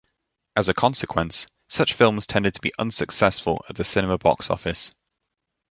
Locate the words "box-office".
4.17-4.95